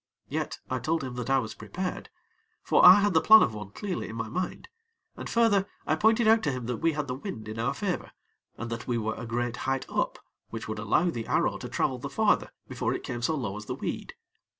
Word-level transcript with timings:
Yet, 0.29 0.57
I 0.67 0.79
told 0.79 1.03
him 1.03 1.13
that 1.17 1.29
I 1.29 1.37
was 1.37 1.53
prepared; 1.53 2.09
for 2.63 2.83
I 2.83 3.01
had 3.01 3.13
the 3.13 3.21
plan 3.21 3.43
of 3.43 3.53
one 3.53 3.69
clearly 3.69 4.09
in 4.09 4.15
my 4.15 4.29
mind, 4.29 4.67
and 5.15 5.29
further 5.29 5.67
I 5.85 5.95
pointed 5.95 6.27
out 6.27 6.41
to 6.41 6.51
him 6.51 6.65
that 6.65 6.77
we 6.77 6.93
had 6.93 7.05
the 7.07 7.13
wind 7.13 7.47
in 7.47 7.59
our 7.59 7.75
favor, 7.75 8.09
and 8.57 8.71
that 8.71 8.87
we 8.87 8.97
were 8.97 9.13
a 9.13 9.27
great 9.27 9.57
height 9.57 9.85
up, 9.89 10.17
which 10.49 10.67
would 10.67 10.79
allow 10.79 11.11
the 11.11 11.27
arrow 11.27 11.59
to 11.59 11.69
travel 11.69 11.99
the 11.99 12.09
farther 12.09 12.49
before 12.67 12.95
it 12.95 13.03
came 13.03 13.21
so 13.21 13.35
low 13.35 13.55
as 13.57 13.65
the 13.67 13.75
weed. 13.75 14.15